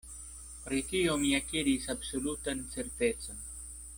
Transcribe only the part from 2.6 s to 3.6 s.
certecon.